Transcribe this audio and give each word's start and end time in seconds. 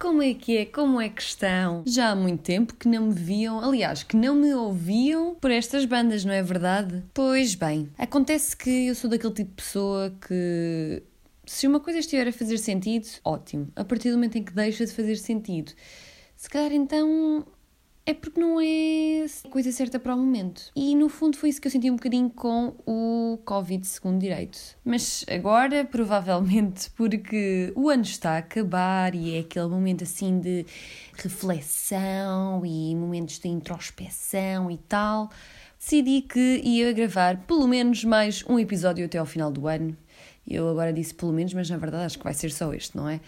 Como 0.00 0.22
é 0.22 0.32
que 0.32 0.56
é? 0.56 0.64
Como 0.64 0.98
é 0.98 1.10
que 1.10 1.20
estão? 1.20 1.84
Já 1.86 2.08
há 2.12 2.16
muito 2.16 2.42
tempo 2.42 2.74
que 2.74 2.88
não 2.88 3.08
me 3.08 3.14
viam, 3.14 3.60
aliás, 3.60 4.02
que 4.02 4.16
não 4.16 4.34
me 4.34 4.54
ouviam 4.54 5.34
por 5.34 5.50
estas 5.50 5.84
bandas, 5.84 6.24
não 6.24 6.32
é 6.32 6.42
verdade? 6.42 7.04
Pois 7.12 7.54
bem, 7.54 7.90
acontece 7.98 8.56
que 8.56 8.86
eu 8.86 8.94
sou 8.94 9.10
daquele 9.10 9.34
tipo 9.34 9.50
de 9.50 9.56
pessoa 9.56 10.10
que. 10.26 11.02
Se 11.44 11.66
uma 11.66 11.80
coisa 11.80 11.98
estiver 11.98 12.26
a 12.26 12.32
fazer 12.32 12.56
sentido, 12.56 13.06
ótimo. 13.22 13.68
A 13.76 13.84
partir 13.84 14.08
do 14.08 14.14
momento 14.14 14.38
em 14.38 14.42
que 14.42 14.54
deixa 14.54 14.86
de 14.86 14.92
fazer 14.92 15.16
sentido, 15.16 15.72
se 16.34 16.48
calhar 16.48 16.72
então 16.72 17.44
é 18.10 18.14
porque 18.14 18.40
não 18.40 18.60
é 18.60 19.24
coisa 19.50 19.70
certa 19.70 19.98
para 20.00 20.14
o 20.14 20.18
momento. 20.18 20.72
E 20.74 20.96
no 20.96 21.08
fundo 21.08 21.36
foi 21.36 21.48
isso 21.48 21.60
que 21.60 21.68
eu 21.68 21.70
senti 21.70 21.88
um 21.88 21.94
bocadinho 21.94 22.28
com 22.28 22.74
o 22.84 23.38
Covid 23.44 23.86
segundo 23.86 24.18
direito. 24.18 24.58
Mas 24.84 25.24
agora, 25.30 25.84
provavelmente, 25.84 26.90
porque 26.90 27.72
o 27.76 27.88
ano 27.88 28.02
está 28.02 28.32
a 28.32 28.38
acabar 28.38 29.14
e 29.14 29.36
é 29.36 29.40
aquele 29.40 29.68
momento 29.68 30.02
assim 30.02 30.40
de 30.40 30.66
reflexão 31.14 32.62
e 32.66 32.94
momentos 32.96 33.38
de 33.38 33.48
introspeção 33.48 34.68
e 34.70 34.76
tal, 34.76 35.30
decidi 35.78 36.22
que 36.22 36.60
ia 36.64 36.92
gravar 36.92 37.38
pelo 37.46 37.68
menos 37.68 38.04
mais 38.04 38.44
um 38.48 38.58
episódio 38.58 39.04
até 39.06 39.18
ao 39.18 39.26
final 39.26 39.52
do 39.52 39.68
ano. 39.68 39.96
Eu 40.46 40.68
agora 40.68 40.92
disse 40.92 41.14
pelo 41.14 41.32
menos, 41.32 41.54
mas 41.54 41.70
na 41.70 41.76
verdade 41.76 42.06
acho 42.06 42.18
que 42.18 42.24
vai 42.24 42.34
ser 42.34 42.50
só 42.50 42.74
este, 42.74 42.96
não 42.96 43.08
é? 43.08 43.20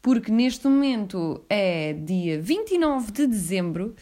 Porque 0.00 0.30
neste 0.30 0.66
momento 0.68 1.44
é 1.50 1.92
dia 1.92 2.40
29 2.40 3.10
de 3.10 3.26
dezembro 3.26 3.96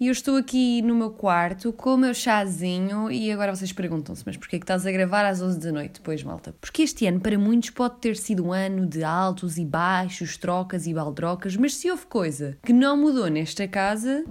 e 0.00 0.06
eu 0.06 0.12
estou 0.12 0.38
aqui 0.38 0.80
no 0.80 0.94
meu 0.94 1.10
quarto 1.10 1.74
com 1.74 1.92
o 1.92 1.98
meu 1.98 2.14
chazinho 2.14 3.12
e 3.12 3.30
agora 3.30 3.54
vocês 3.54 3.70
perguntam-se, 3.70 4.22
mas 4.24 4.34
porquê 4.34 4.58
que 4.58 4.64
estás 4.64 4.86
a 4.86 4.90
gravar 4.90 5.26
às 5.26 5.42
11 5.42 5.60
da 5.60 5.70
noite? 5.70 6.00
Pois, 6.00 6.22
malta. 6.22 6.54
Porque 6.58 6.80
este 6.80 7.06
ano 7.06 7.20
para 7.20 7.38
muitos 7.38 7.68
pode 7.68 7.96
ter 7.96 8.16
sido 8.16 8.46
um 8.46 8.50
ano 8.50 8.86
de 8.86 9.04
altos 9.04 9.58
e 9.58 9.64
baixos, 9.64 10.38
trocas 10.38 10.86
e 10.86 10.94
baldrocas, 10.94 11.54
mas 11.54 11.74
se 11.74 11.90
houve 11.90 12.06
coisa 12.06 12.56
que 12.62 12.72
não 12.72 12.96
mudou 12.96 13.28
nesta 13.28 13.68
casa... 13.68 14.24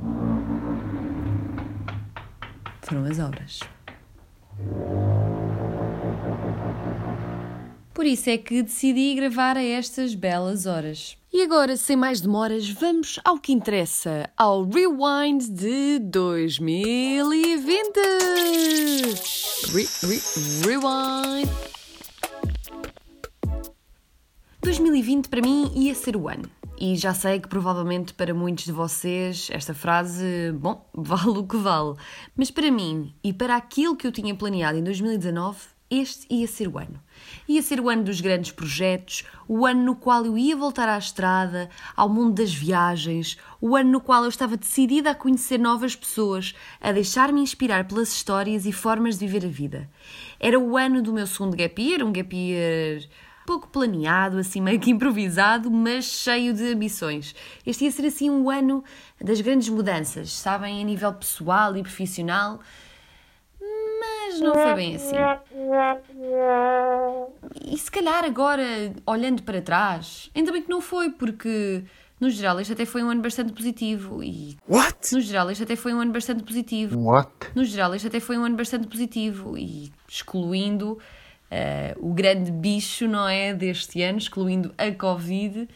Foram 2.81 3.05
as 3.05 3.19
horas. 3.19 3.59
Por 7.93 8.07
isso 8.07 8.31
é 8.31 8.39
que 8.39 8.63
decidi 8.63 9.13
gravar 9.13 9.55
a 9.55 9.63
estas 9.63 10.15
belas 10.15 10.65
horas. 10.65 11.18
E 11.31 11.43
agora, 11.43 11.77
sem 11.77 11.95
mais 11.95 12.19
demoras, 12.19 12.67
vamos 12.67 13.19
ao 13.23 13.37
que 13.37 13.53
interessa, 13.53 14.27
ao 14.35 14.67
Rewind 14.67 15.47
de 15.47 15.99
2020! 15.99 17.99
Re, 19.71 19.87
re, 20.07 20.21
rewind! 20.65 21.47
2020 24.63 25.29
para 25.29 25.41
mim 25.41 25.71
ia 25.75 25.93
ser 25.93 26.17
o 26.17 26.27
ano. 26.27 26.49
E 26.79 26.95
já 26.95 27.13
sei 27.13 27.39
que 27.39 27.47
provavelmente 27.47 28.15
para 28.15 28.33
muitos 28.33 28.65
de 28.65 28.71
vocês 28.71 29.49
esta 29.51 29.75
frase, 29.75 30.51
bom, 30.53 30.83
vale 30.95 31.37
o 31.37 31.45
que 31.45 31.57
vale. 31.57 31.93
Mas 32.35 32.49
para 32.49 32.71
mim 32.71 33.13
e 33.23 33.31
para 33.31 33.55
aquilo 33.55 33.95
que 33.95 34.07
eu 34.07 34.11
tinha 34.11 34.33
planeado 34.33 34.79
em 34.79 34.83
2019, 34.83 35.59
este 35.91 36.25
ia 36.33 36.47
ser 36.47 36.67
o 36.67 36.79
ano. 36.79 36.99
Ia 37.47 37.61
ser 37.61 37.79
o 37.79 37.89
ano 37.89 38.03
dos 38.03 38.21
grandes 38.21 38.51
projetos, 38.51 39.23
o 39.47 39.65
ano 39.65 39.83
no 39.83 39.95
qual 39.95 40.25
eu 40.25 40.37
ia 40.37 40.55
voltar 40.55 40.87
à 40.87 40.97
estrada, 40.97 41.69
ao 41.95 42.09
mundo 42.09 42.35
das 42.35 42.53
viagens, 42.53 43.37
o 43.59 43.75
ano 43.75 43.91
no 43.91 44.01
qual 44.01 44.23
eu 44.23 44.29
estava 44.29 44.55
decidida 44.57 45.11
a 45.11 45.15
conhecer 45.15 45.57
novas 45.57 45.95
pessoas, 45.95 46.53
a 46.79 46.91
deixar-me 46.91 47.41
inspirar 47.41 47.87
pelas 47.87 48.13
histórias 48.13 48.65
e 48.65 48.71
formas 48.71 49.17
de 49.17 49.25
viver 49.25 49.45
a 49.45 49.49
vida. 49.49 49.89
Era 50.39 50.59
o 50.59 50.77
ano 50.77 51.01
do 51.01 51.13
meu 51.13 51.27
segundo 51.27 51.55
gap 51.55 51.81
year, 51.81 52.05
um 52.05 52.11
gap 52.11 52.35
year 52.35 53.07
pouco 53.49 53.67
planeado, 53.67 54.37
assim 54.37 54.61
meio 54.61 54.79
que 54.79 54.91
improvisado, 54.91 55.71
mas 55.71 56.05
cheio 56.05 56.53
de 56.53 56.71
ambições. 56.71 57.33
Este 57.65 57.85
ia 57.85 57.91
ser 57.91 58.05
assim 58.05 58.29
um 58.29 58.47
ano 58.47 58.83
das 59.19 59.41
grandes 59.41 59.69
mudanças, 59.69 60.31
sabem, 60.33 60.79
a 60.79 60.85
nível 60.85 61.11
pessoal 61.13 61.75
e 61.75 61.81
profissional 61.81 62.59
mas 64.29 64.39
não 64.39 64.53
foi 64.53 64.73
bem 64.75 64.95
assim. 64.95 65.15
E 67.65 67.77
se 67.77 67.91
calhar 67.91 68.23
agora, 68.23 68.63
olhando 69.05 69.43
para 69.43 69.61
trás, 69.61 70.29
ainda 70.35 70.51
bem 70.51 70.61
que 70.61 70.69
não 70.69 70.81
foi, 70.81 71.09
porque 71.09 71.83
no 72.19 72.29
geral 72.29 72.59
este 72.59 72.73
até 72.73 72.85
foi 72.85 73.03
um 73.03 73.09
ano 73.09 73.21
bastante 73.21 73.53
positivo 73.53 74.23
e... 74.23 74.57
What? 74.67 75.13
No 75.13 75.21
geral 75.21 75.49
este 75.49 75.63
até 75.63 75.75
foi 75.75 75.93
um 75.93 75.99
ano 75.99 76.11
bastante 76.11 76.43
positivo. 76.43 76.99
What? 76.99 77.31
No 77.55 77.63
geral 77.63 77.95
este 77.95 78.07
até 78.07 78.19
foi 78.19 78.37
um 78.37 78.43
ano 78.43 78.57
bastante 78.57 78.87
positivo 78.87 79.57
e 79.57 79.91
excluindo 80.07 80.99
uh, 81.49 82.09
o 82.09 82.13
grande 82.13 82.51
bicho, 82.51 83.07
não 83.07 83.27
é, 83.27 83.53
deste 83.53 84.01
ano, 84.01 84.17
excluindo 84.17 84.73
a 84.77 84.91
Covid. 84.91 85.67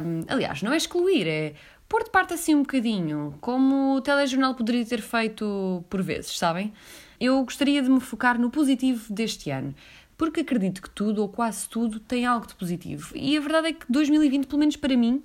Um, 0.00 0.20
aliás, 0.28 0.62
não 0.62 0.72
é 0.72 0.76
excluir, 0.76 1.26
é 1.26 1.54
pôr 1.88 2.04
de 2.04 2.10
parte 2.10 2.34
assim 2.34 2.54
um 2.54 2.62
bocadinho, 2.62 3.34
como 3.40 3.96
o 3.96 4.00
telejornal 4.00 4.54
poderia 4.54 4.84
ter 4.84 5.00
feito 5.00 5.84
por 5.88 6.02
vezes, 6.02 6.36
sabem? 6.36 6.72
Eu 7.20 7.42
gostaria 7.44 7.82
de 7.82 7.88
me 7.88 8.00
focar 8.00 8.38
no 8.38 8.50
positivo 8.50 9.12
deste 9.12 9.50
ano, 9.50 9.74
porque 10.16 10.40
acredito 10.40 10.82
que 10.82 10.90
tudo 10.90 11.22
ou 11.22 11.28
quase 11.28 11.68
tudo 11.68 12.00
tem 12.00 12.26
algo 12.26 12.46
de 12.46 12.54
positivo. 12.54 13.12
E 13.14 13.36
a 13.36 13.40
verdade 13.40 13.68
é 13.68 13.72
que 13.72 13.86
2020, 13.88 14.46
pelo 14.46 14.58
menos 14.58 14.76
para 14.76 14.96
mim, 14.96 15.22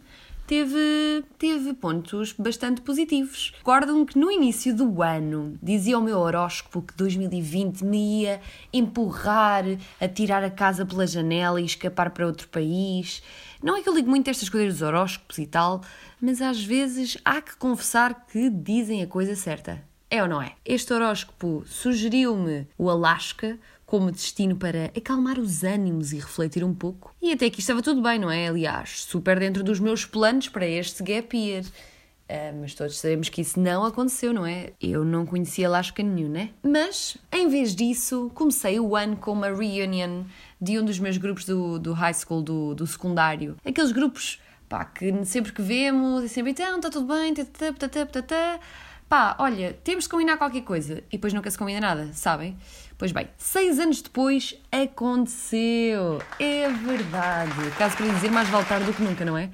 teve, 0.51 1.23
teve 1.37 1.73
pontos 1.73 2.33
bastante 2.33 2.81
positivos. 2.81 3.53
Recordam 3.59 4.05
que 4.05 4.19
no 4.19 4.29
início 4.29 4.75
do 4.75 5.01
ano 5.01 5.57
dizia 5.63 5.97
o 5.97 6.01
meu 6.01 6.19
horóscopo 6.19 6.81
que 6.81 6.93
2020 6.93 7.85
me 7.85 8.23
ia 8.23 8.41
empurrar 8.73 9.63
a 9.97 10.09
tirar 10.09 10.43
a 10.43 10.49
casa 10.49 10.85
pela 10.85 11.07
janela 11.07 11.61
e 11.61 11.63
escapar 11.63 12.09
para 12.09 12.27
outro 12.27 12.49
país. 12.49 13.23
Não 13.63 13.77
é 13.77 13.81
que 13.81 13.87
eu 13.87 13.95
ligo 13.95 14.09
muito 14.09 14.27
a 14.27 14.31
estas 14.31 14.49
coisas 14.49 14.73
dos 14.73 14.81
horóscopos 14.81 15.37
e 15.37 15.45
tal, 15.45 15.79
mas 16.19 16.41
às 16.41 16.61
vezes 16.61 17.17
há 17.23 17.41
que 17.41 17.55
confessar 17.55 18.25
que 18.27 18.49
dizem 18.49 19.01
a 19.01 19.07
coisa 19.07 19.37
certa. 19.37 19.81
É 20.09 20.21
ou 20.21 20.27
não 20.27 20.41
é? 20.41 20.51
Este 20.65 20.91
horóscopo 20.91 21.63
sugeriu-me 21.65 22.67
o 22.77 22.89
Alasca 22.89 23.57
como 23.91 24.09
destino 24.09 24.55
para 24.55 24.85
acalmar 24.95 25.37
os 25.37 25.65
ânimos 25.65 26.13
e 26.13 26.15
refletir 26.15 26.63
um 26.63 26.73
pouco. 26.73 27.13
E 27.21 27.33
até 27.33 27.47
aqui 27.47 27.59
estava 27.59 27.81
tudo 27.81 28.01
bem, 28.01 28.17
não 28.17 28.31
é? 28.31 28.47
Aliás, 28.47 29.01
super 29.01 29.37
dentro 29.37 29.65
dos 29.65 29.81
meus 29.81 30.05
planos 30.05 30.47
para 30.47 30.65
este 30.65 31.03
gap 31.03 31.35
year. 31.35 31.65
Uh, 31.65 32.61
mas 32.61 32.73
todos 32.73 32.97
sabemos 32.97 33.27
que 33.27 33.41
isso 33.41 33.59
não 33.59 33.83
aconteceu, 33.83 34.31
não 34.31 34.45
é? 34.45 34.71
Eu 34.79 35.03
não 35.03 35.25
conhecia 35.25 35.67
Alaska 35.67 36.01
nenhum, 36.01 36.29
né? 36.29 36.51
Mas, 36.63 37.17
em 37.33 37.49
vez 37.49 37.75
disso, 37.75 38.31
comecei 38.33 38.79
o 38.79 38.95
ano 38.95 39.17
com 39.17 39.33
uma 39.33 39.49
reunion 39.49 40.23
de 40.61 40.79
um 40.79 40.85
dos 40.85 40.97
meus 40.97 41.17
grupos 41.17 41.43
do, 41.43 41.77
do 41.77 41.91
high 41.91 42.13
school, 42.13 42.41
do, 42.41 42.73
do 42.73 42.87
secundário. 42.87 43.57
Aqueles 43.65 43.91
grupos, 43.91 44.39
pá, 44.69 44.85
que 44.85 45.25
sempre 45.25 45.51
que 45.51 45.61
vemos, 45.61 46.23
é 46.23 46.27
sempre, 46.29 46.51
então, 46.51 46.77
está 46.77 46.89
tudo 46.89 47.13
bem, 47.13 47.33
tatá, 47.33 47.73
tatá, 47.73 48.05
tatá. 48.05 48.59
Pá, 49.11 49.35
olha, 49.39 49.77
temos 49.83 50.05
de 50.05 50.09
combinar 50.09 50.37
qualquer 50.37 50.61
coisa. 50.61 51.03
E 51.09 51.17
depois 51.17 51.33
nunca 51.33 51.51
se 51.51 51.57
combina 51.57 51.81
nada, 51.81 52.13
sabem? 52.13 52.57
Pois 52.97 53.11
bem, 53.11 53.27
seis 53.37 53.77
anos 53.77 54.01
depois 54.01 54.57
aconteceu. 54.71 56.21
É 56.39 56.69
verdade. 56.69 57.71
Caso 57.77 57.97
para 57.97 58.07
dizer, 58.07 58.31
mais 58.31 58.47
vale 58.47 58.63
tarde 58.63 58.85
do 58.85 58.93
que 58.93 59.03
nunca, 59.03 59.25
não 59.25 59.37
é? 59.37 59.49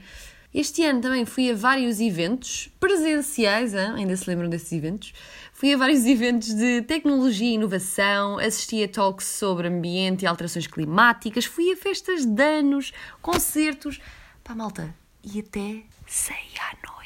Este 0.53 0.83
ano 0.85 1.01
também 1.01 1.25
fui 1.25 1.49
a 1.49 1.55
vários 1.55 1.99
eventos 1.99 2.69
presenciais, 2.79 3.73
hein? 3.73 3.93
ainda 3.95 4.15
se 4.15 4.29
lembram 4.29 4.47
desses 4.47 4.71
eventos? 4.71 5.11
Fui 5.51 5.73
a 5.73 5.77
vários 5.77 6.05
eventos 6.05 6.53
de 6.53 6.83
tecnologia 6.83 7.49
e 7.49 7.53
inovação, 7.55 8.37
assisti 8.37 8.83
a 8.83 8.87
talks 8.87 9.25
sobre 9.25 9.69
ambiente 9.69 10.21
e 10.21 10.27
alterações 10.27 10.67
climáticas, 10.67 11.45
fui 11.45 11.71
a 11.71 11.75
festas 11.75 12.27
de 12.27 12.43
anos, 12.43 12.93
concertos. 13.23 13.99
Pá, 14.43 14.53
malta, 14.53 14.93
e 15.23 15.39
até 15.39 15.81
saí 16.05 16.53
à 16.59 16.87
noite. 16.87 16.96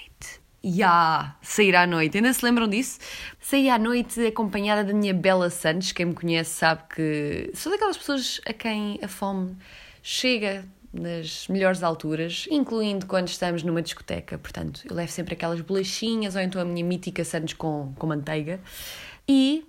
Ya, 0.64 0.76
yeah, 0.76 1.36
sair 1.42 1.76
à 1.76 1.88
noite. 1.88 2.18
Ainda 2.18 2.32
se 2.32 2.46
lembram 2.46 2.68
disso? 2.68 3.00
Saí 3.40 3.68
à 3.68 3.80
noite 3.80 4.28
acompanhada 4.28 4.84
da 4.84 4.94
minha 4.94 5.14
Bela 5.14 5.50
Santos. 5.50 5.92
Quem 5.92 6.06
me 6.06 6.14
conhece 6.14 6.52
sabe 6.52 6.84
que 6.94 7.52
sou 7.56 7.72
daquelas 7.72 7.98
pessoas 7.98 8.40
a 8.46 8.54
quem 8.54 9.00
a 9.02 9.08
fome 9.08 9.58
chega 10.04 10.64
nas 10.94 11.48
melhores 11.48 11.82
alturas, 11.84 12.48
incluindo 12.52 13.06
quando 13.06 13.28
estamos 13.30 13.64
numa 13.64 13.82
discoteca. 13.82 14.38
Portanto, 14.38 14.82
eu 14.90 14.96
levo 14.96 15.12
sempre 15.12 15.34
aquelas 15.34 15.62
bolachinhas 15.62 16.36
ou 16.36 16.42
então 16.42 16.62
a 16.62 16.66
minha 16.66 16.86
mítica 16.86 17.24
Santos 17.24 17.54
com, 17.54 17.94
com 17.98 18.08
manteiga. 18.08 18.60
E. 19.28 19.66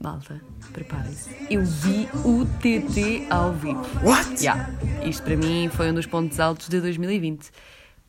Malta, 0.00 0.40
preparem-se. 0.72 1.30
Eu 1.50 1.64
vi 1.64 2.08
o 2.24 2.44
TT 2.58 3.26
ao 3.30 3.52
vivo. 3.52 3.80
What? 4.02 4.42
Yeah. 4.42 4.70
Isto 5.04 5.22
para 5.22 5.36
mim 5.36 5.68
foi 5.72 5.90
um 5.90 5.94
dos 5.94 6.06
pontos 6.06 6.40
altos 6.40 6.68
de 6.68 6.80
2020. 6.80 7.50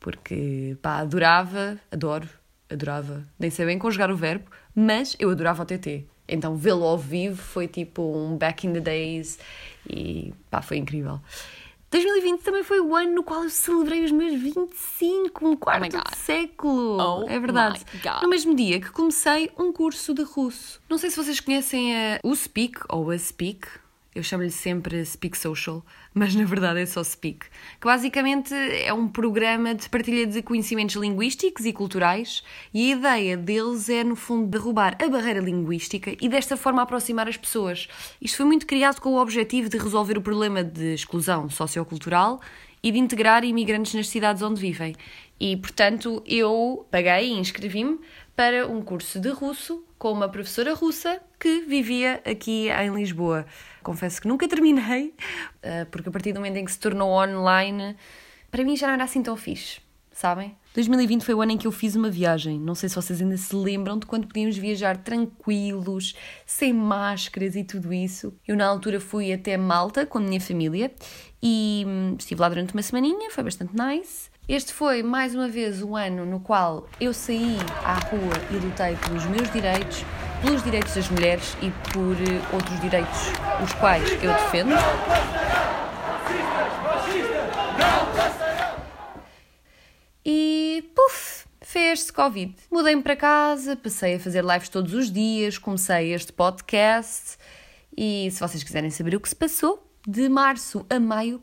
Porque, 0.05 0.77
pá, 0.83 0.99
adorava, 0.99 1.79
adoro, 1.91 2.29
adorava, 2.69 3.23
nem 3.39 3.49
sei 3.49 3.65
bem 3.65 3.79
conjugar 3.79 4.11
o 4.11 4.15
verbo, 4.15 4.51
mas 4.75 5.15
eu 5.17 5.31
adorava 5.31 5.63
o 5.63 5.65
TT. 5.65 6.05
Então 6.27 6.55
vê-lo 6.55 6.83
ao 6.83 6.95
vivo 6.95 7.41
foi 7.41 7.67
tipo 7.67 8.03
um 8.15 8.37
back 8.37 8.67
in 8.67 8.73
the 8.73 8.81
days 8.81 9.39
e 9.89 10.31
pá, 10.51 10.61
foi 10.61 10.77
incrível. 10.77 11.19
2020 11.89 12.41
também 12.41 12.63
foi 12.63 12.79
o 12.79 12.95
ano 12.95 13.15
no 13.15 13.23
qual 13.23 13.45
eu 13.45 13.49
celebrei 13.49 14.03
os 14.03 14.11
meus 14.11 14.39
25, 14.39 15.47
um 15.47 15.55
quarto 15.55 15.97
Oh 15.97 16.11
de 16.11 16.17
século. 16.17 16.97
Oh 16.97 17.27
é 17.27 17.39
verdade. 17.39 17.83
No 18.21 18.29
mesmo 18.29 18.55
dia 18.55 18.79
que 18.79 18.91
comecei 18.91 19.51
um 19.57 19.73
curso 19.73 20.13
de 20.13 20.21
russo. 20.21 20.79
Não 20.87 20.99
sei 20.99 21.09
se 21.09 21.17
vocês 21.17 21.39
conhecem 21.39 21.95
a 21.95 22.19
USpeak 22.23 22.79
ou 22.89 23.09
a 23.09 23.17
Speak. 23.17 23.67
Eu 24.15 24.23
chamo-lhe 24.23 24.49
sempre 24.49 25.03
Speak 25.03 25.37
Social, 25.37 25.85
mas 26.15 26.33
na 26.33 26.45
verdade 26.45 26.79
é 26.79 26.85
só 26.85 27.03
Speak, 27.03 27.47
que 27.81 27.85
basicamente 27.85 28.53
é 28.53 28.93
um 28.93 29.09
programa 29.09 29.75
de 29.75 29.89
partilha 29.89 30.25
de 30.25 30.41
conhecimentos 30.41 30.95
linguísticos 30.95 31.65
e 31.65 31.73
culturais, 31.73 32.41
e 32.73 32.93
a 32.93 32.95
ideia 32.95 33.35
deles 33.35 33.89
é, 33.89 34.05
no 34.05 34.15
fundo, 34.15 34.47
derrubar 34.47 34.95
a 35.03 35.09
barreira 35.09 35.41
linguística 35.41 36.15
e 36.21 36.29
desta 36.29 36.55
forma 36.55 36.81
aproximar 36.81 37.27
as 37.27 37.35
pessoas. 37.35 37.89
Isto 38.21 38.37
foi 38.37 38.45
muito 38.45 38.65
criado 38.65 39.01
com 39.01 39.09
o 39.09 39.21
objetivo 39.21 39.67
de 39.67 39.77
resolver 39.77 40.17
o 40.17 40.21
problema 40.21 40.63
de 40.63 40.93
exclusão 40.93 41.49
sociocultural 41.49 42.39
e 42.81 42.93
de 42.93 42.97
integrar 42.97 43.43
imigrantes 43.43 43.95
nas 43.95 44.07
cidades 44.07 44.41
onde 44.41 44.61
vivem. 44.61 44.95
E, 45.37 45.57
portanto, 45.57 46.23
eu 46.25 46.87
paguei 46.89 47.33
e 47.33 47.39
inscrevi-me 47.39 47.99
para 48.33 48.65
um 48.65 48.81
curso 48.81 49.19
de 49.19 49.29
russo 49.29 49.83
com 50.05 50.11
uma 50.11 50.29
professora 50.29 50.71
russa 50.75 51.19
que 51.39 51.61
vivia 51.61 52.21
aqui 52.23 52.69
em 52.69 52.93
Lisboa. 52.93 53.43
Confesso 53.81 54.21
que 54.21 54.27
nunca 54.27 54.47
terminei, 54.47 55.15
eh, 55.63 55.85
porque 55.85 56.09
a 56.09 56.11
partir 56.11 56.31
do 56.31 56.35
momento 56.35 56.57
em 56.57 56.65
que 56.65 56.71
se 56.71 56.79
tornou 56.79 57.09
online, 57.09 57.95
para 58.51 58.63
mim 58.63 58.77
já 58.77 58.85
não 58.85 58.93
era 58.93 59.03
assim 59.05 59.23
tão 59.23 59.35
fixe, 59.35 59.81
sabem? 60.11 60.55
2020 60.75 61.23
foi 61.23 61.33
o 61.33 61.41
ano 61.41 61.53
em 61.53 61.57
que 61.57 61.65
eu 61.65 61.71
fiz 61.71 61.95
uma 61.95 62.07
viagem. 62.07 62.59
Não 62.59 62.75
sei 62.75 62.87
se 62.87 62.93
vocês 62.93 63.19
ainda 63.19 63.35
se 63.35 63.55
lembram 63.55 63.97
de 63.97 64.05
quando 64.05 64.27
podíamos 64.27 64.55
viajar 64.55 64.95
tranquilos, 64.95 66.13
sem 66.45 66.71
máscaras 66.71 67.55
e 67.55 67.63
tudo 67.63 67.91
isso. 67.91 68.31
Eu, 68.47 68.55
na 68.55 68.67
altura, 68.67 68.99
fui 68.99 69.33
até 69.33 69.57
Malta 69.57 70.05
com 70.05 70.19
a 70.19 70.21
minha 70.21 70.39
família 70.39 70.93
e 71.41 71.83
hum, 71.87 72.15
estive 72.19 72.39
lá 72.39 72.47
durante 72.47 72.75
uma 72.75 72.83
semaninha, 72.83 73.31
foi 73.31 73.43
bastante 73.43 73.73
nice. 73.75 74.29
Este 74.47 74.71
foi 74.71 75.01
mais 75.01 75.33
uma 75.33 75.47
vez 75.47 75.81
o 75.81 75.95
ano 75.95 76.23
no 76.23 76.39
qual 76.39 76.87
eu 77.01 77.11
saí 77.15 77.57
à 77.83 77.95
rua 77.95 78.33
e 78.51 78.53
lutei 78.53 78.95
pelos 78.95 79.25
meus 79.25 79.51
direitos, 79.51 80.03
pelos 80.39 80.63
direitos 80.63 80.93
das 80.93 81.09
mulheres 81.09 81.57
e 81.63 81.71
por 81.91 82.13
eh, 82.13 82.53
outros 82.53 82.79
direitos 82.79 83.21
os 83.63 83.73
quais 83.73 84.07
eu 84.21 84.31
defendo. 84.31 84.75
E 90.23 90.91
puf, 90.95 91.47
fez-se 91.61 92.13
Covid. 92.13 92.55
Mudei-me 92.69 93.01
para 93.01 93.15
casa, 93.15 93.75
passei 93.75 94.17
a 94.17 94.19
fazer 94.19 94.45
lives 94.45 94.69
todos 94.69 94.93
os 94.93 95.11
dias, 95.11 95.57
comecei 95.57 96.13
este 96.13 96.31
podcast 96.31 97.35
e 97.97 98.29
se 98.29 98.39
vocês 98.39 98.63
quiserem 98.63 98.91
saber 98.91 99.15
o 99.15 99.19
que 99.19 99.29
se 99.29 99.35
passou, 99.35 99.91
de 100.07 100.29
março 100.29 100.85
a 100.87 100.99
maio. 100.99 101.41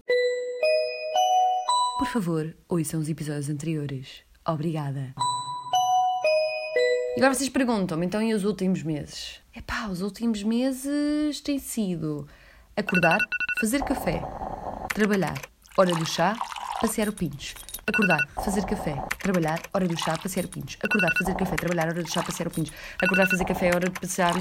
Por 2.02 2.08
favor, 2.08 2.52
ouçam 2.68 2.98
os 2.98 3.08
episódios 3.08 3.48
anteriores. 3.48 4.24
Obrigada. 4.44 5.14
E 7.16 7.20
agora 7.20 7.32
vocês 7.32 7.48
perguntam-me, 7.48 8.04
então 8.04 8.20
e 8.20 8.34
os 8.34 8.42
últimos 8.42 8.82
meses? 8.82 9.38
Epá, 9.54 9.86
os 9.86 10.02
últimos 10.02 10.42
meses 10.42 11.40
têm 11.40 11.60
sido 11.60 12.26
acordar, 12.76 13.18
fazer 13.60 13.84
café, 13.84 14.20
trabalhar, 14.92 15.40
hora 15.78 15.94
do 15.94 16.04
chá, 16.04 16.34
passear 16.80 17.08
o 17.08 17.12
pinch. 17.12 17.54
Acordar, 17.86 18.18
fazer 18.34 18.64
café, 18.64 18.96
trabalhar, 19.20 19.60
hora 19.72 19.86
do 19.86 19.96
chá, 19.96 20.18
passear 20.18 20.46
o 20.46 20.48
pinch. 20.48 20.78
Acordar, 20.82 21.16
fazer 21.16 21.36
café, 21.36 21.54
trabalhar, 21.54 21.86
hora 21.86 22.02
do 22.02 22.10
chá, 22.10 22.20
passear 22.24 22.48
o 22.48 22.50
pinch. 22.50 22.72
Acordar, 23.00 23.28
fazer 23.28 23.44
café, 23.44 23.68
hora 23.72 23.88
de 23.88 24.00
passear... 24.00 24.32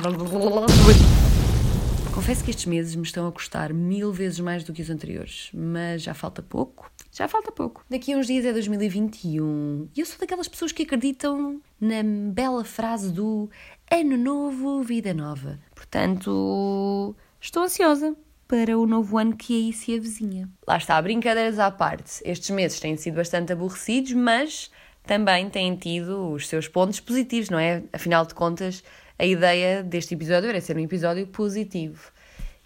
Confesso 2.22 2.44
que 2.44 2.52
estes 2.52 2.68
meses 2.68 2.96
me 2.96 3.02
estão 3.02 3.28
a 3.28 3.32
custar 3.32 3.74
mil 3.74 4.14
vezes 4.14 4.40
mais 4.40 4.64
do 4.64 4.72
que 4.72 4.84
os 4.84 4.92
anteriores, 4.92 5.50
mas 5.52 6.04
já 6.04 6.14
falta 6.14 6.40
pouco. 6.44 6.92
Já 7.12 7.28
falta 7.28 7.52
pouco. 7.52 7.84
Daqui 7.90 8.14
a 8.14 8.18
uns 8.18 8.28
dias 8.28 8.46
é 8.46 8.54
2021 8.54 9.90
e 9.96 10.00
eu 10.00 10.06
sou 10.06 10.20
daquelas 10.20 10.48
pessoas 10.48 10.72
que 10.72 10.84
acreditam 10.84 11.60
na 11.80 12.04
bela 12.32 12.64
frase 12.64 13.12
do 13.12 13.50
Ano 13.90 14.18
Novo, 14.18 14.84
Vida 14.84 15.16
Nova. 15.16 15.60
Portanto, 15.74 17.16
estou 17.42 17.64
ansiosa 17.64 18.16
para 18.48 18.78
o 18.78 18.86
novo 18.86 19.18
ano 19.18 19.36
que 19.36 19.56
aí 19.56 19.74
se 19.74 19.96
avizinha. 19.96 20.48
Lá 20.68 20.78
está, 20.78 21.02
brincadeiras 21.02 21.58
à 21.58 21.72
parte. 21.72 22.22
Estes 22.24 22.52
meses 22.52 22.80
têm 22.80 22.96
sido 22.98 23.16
bastante 23.16 23.52
aborrecidos, 23.52 24.14
mas 24.14 24.70
também 25.08 25.50
têm 25.50 25.76
tido 25.76 26.34
os 26.34 26.48
seus 26.48 26.68
pontos 26.68 27.00
positivos, 27.00 27.50
não 27.50 27.58
é? 27.58 27.82
Afinal 27.92 28.28
de 28.28 28.36
contas, 28.36 28.84
a 29.22 29.26
ideia 29.26 29.84
deste 29.84 30.16
episódio 30.16 30.50
era 30.50 30.60
ser 30.60 30.76
um 30.76 30.80
episódio 30.80 31.28
positivo. 31.28 32.12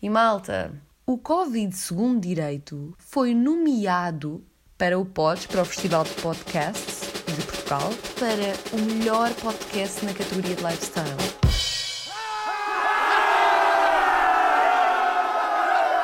E 0.01 0.09
malta, 0.09 0.71
o 1.05 1.17
Covid 1.17 1.75
Segundo 1.75 2.21
Direito 2.21 2.95
foi 2.97 3.35
nomeado 3.35 4.41
para 4.77 4.97
o 4.97 5.03
PODS, 5.03 5.47
para 5.47 5.63
o 5.63 5.65
Festival 5.65 6.05
de 6.05 6.11
Podcasts 6.11 7.11
de 7.25 7.45
Portugal, 7.45 7.89
para 8.17 8.77
o 8.77 8.81
melhor 8.81 9.33
podcast 9.33 10.05
na 10.05 10.13
categoria 10.13 10.55
de 10.55 10.63
lifestyle. 10.63 11.09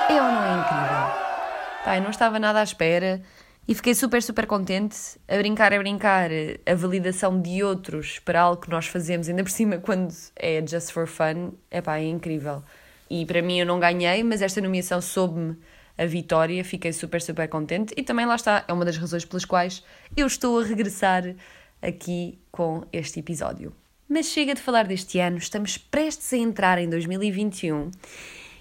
É 0.09 0.21
ou 0.21 0.31
não 0.33 0.43
é 0.43 0.59
incrível? 0.59 1.95
Eu 1.95 2.01
não 2.01 2.09
estava 2.09 2.37
nada 2.39 2.59
à 2.59 2.63
espera 2.63 3.21
e 3.67 3.75
fiquei 3.75 3.93
super, 3.93 4.21
super 4.21 4.45
contente. 4.47 4.97
A 5.27 5.37
brincar, 5.37 5.73
a 5.73 5.77
brincar, 5.77 6.29
a 6.65 6.75
validação 6.75 7.41
de 7.41 7.63
outros 7.63 8.19
para 8.19 8.41
algo 8.41 8.61
que 8.61 8.69
nós 8.69 8.87
fazemos, 8.87 9.29
ainda 9.29 9.43
por 9.43 9.51
cima 9.51 9.77
quando 9.77 10.13
é 10.35 10.65
just 10.65 10.91
for 10.91 11.07
fun, 11.07 11.53
é 11.69 11.81
pá, 11.81 11.97
é 11.97 12.05
incrível. 12.05 12.63
E 13.09 13.25
para 13.25 13.41
mim 13.41 13.59
eu 13.59 13.65
não 13.65 13.79
ganhei, 13.79 14.23
mas 14.23 14.41
esta 14.41 14.61
nomeação 14.61 15.01
soube-me 15.01 15.57
a 15.97 16.05
vitória, 16.05 16.63
fiquei 16.63 16.91
super, 16.91 17.21
super 17.21 17.47
contente. 17.47 17.93
E 17.95 18.03
também 18.03 18.25
lá 18.25 18.35
está, 18.35 18.65
é 18.67 18.73
uma 18.73 18.85
das 18.85 18.97
razões 18.97 19.25
pelas 19.25 19.45
quais 19.45 19.83
eu 20.15 20.25
estou 20.25 20.59
a 20.59 20.63
regressar 20.63 21.35
aqui 21.81 22.39
com 22.51 22.83
este 22.91 23.19
episódio. 23.19 23.73
Mas 24.07 24.25
chega 24.25 24.53
de 24.53 24.61
falar 24.61 24.87
deste 24.87 25.19
ano, 25.19 25.37
estamos 25.37 25.77
prestes 25.77 26.33
a 26.33 26.37
entrar 26.37 26.77
em 26.77 26.89
2021 26.89 27.91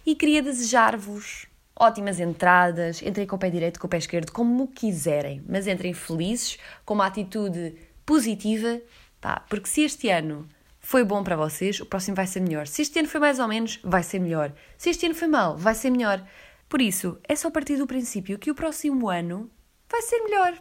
e 0.06 0.14
queria 0.14 0.42
desejar-vos 0.42 1.46
ótimas 1.80 2.20
entradas, 2.20 3.00
entrem 3.00 3.26
com 3.26 3.36
o 3.36 3.38
pé 3.38 3.48
direito, 3.48 3.80
com 3.80 3.86
o 3.86 3.90
pé 3.90 3.96
esquerdo, 3.96 4.30
como 4.30 4.68
quiserem, 4.68 5.42
mas 5.48 5.66
entrem 5.66 5.94
felizes, 5.94 6.58
com 6.84 6.92
uma 6.92 7.06
atitude 7.06 7.74
positiva, 8.04 8.80
pá, 9.20 9.42
porque 9.48 9.68
se 9.68 9.82
este 9.82 10.10
ano 10.10 10.46
foi 10.78 11.02
bom 11.02 11.24
para 11.24 11.36
vocês, 11.36 11.80
o 11.80 11.86
próximo 11.86 12.14
vai 12.16 12.26
ser 12.26 12.40
melhor. 12.40 12.66
Se 12.66 12.82
este 12.82 12.98
ano 12.98 13.08
foi 13.08 13.20
mais 13.20 13.38
ou 13.38 13.48
menos, 13.48 13.80
vai 13.82 14.02
ser 14.02 14.18
melhor. 14.18 14.52
Se 14.76 14.90
este 14.90 15.06
ano 15.06 15.14
foi 15.14 15.28
mal, 15.28 15.56
vai 15.56 15.74
ser 15.74 15.90
melhor. 15.90 16.22
Por 16.68 16.82
isso, 16.82 17.18
é 17.26 17.34
só 17.34 17.50
partir 17.50 17.76
do 17.76 17.86
princípio 17.86 18.38
que 18.38 18.50
o 18.50 18.54
próximo 18.54 19.08
ano 19.08 19.50
vai 19.90 20.02
ser 20.02 20.18
melhor. 20.22 20.54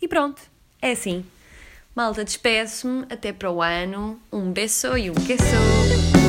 E 0.00 0.06
pronto, 0.06 0.40
é 0.80 0.92
assim. 0.92 1.24
Malta, 1.94 2.24
despeço-me, 2.24 3.06
até 3.10 3.32
para 3.32 3.50
o 3.50 3.60
ano. 3.60 4.20
Um 4.32 4.52
beijo 4.52 4.96
e 4.96 5.10
um 5.10 5.14
queso. 5.14 6.19